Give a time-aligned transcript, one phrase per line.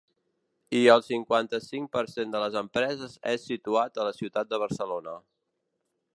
[0.77, 5.17] I el cinquanta-cinc per cent de les empreses és situat a la ciutat de Barcelona.